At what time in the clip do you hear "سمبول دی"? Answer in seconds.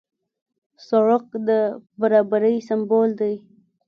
2.67-3.35